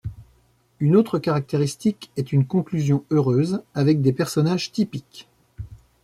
[0.79, 5.29] Une autre caractéristique est une conclusion heureuse, avec des personnages typiques.